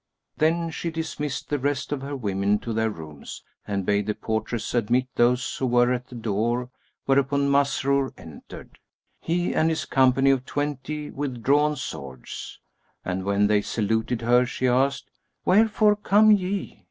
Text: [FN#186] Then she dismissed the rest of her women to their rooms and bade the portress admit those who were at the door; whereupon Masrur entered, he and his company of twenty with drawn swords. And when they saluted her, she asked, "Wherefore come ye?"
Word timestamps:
[FN#186] 0.01 0.39
Then 0.39 0.69
she 0.71 0.89
dismissed 0.89 1.49
the 1.49 1.59
rest 1.59 1.91
of 1.91 2.01
her 2.01 2.15
women 2.15 2.57
to 2.57 2.73
their 2.73 2.89
rooms 2.89 3.43
and 3.67 3.85
bade 3.85 4.07
the 4.07 4.15
portress 4.15 4.73
admit 4.73 5.05
those 5.13 5.57
who 5.57 5.67
were 5.67 5.93
at 5.93 6.07
the 6.07 6.15
door; 6.15 6.71
whereupon 7.05 7.47
Masrur 7.47 8.11
entered, 8.17 8.79
he 9.19 9.53
and 9.53 9.69
his 9.69 9.85
company 9.85 10.31
of 10.31 10.43
twenty 10.43 11.11
with 11.11 11.43
drawn 11.43 11.75
swords. 11.75 12.59
And 13.05 13.25
when 13.25 13.45
they 13.45 13.61
saluted 13.61 14.23
her, 14.23 14.43
she 14.47 14.67
asked, 14.67 15.11
"Wherefore 15.45 15.95
come 15.97 16.31
ye?" 16.31 16.79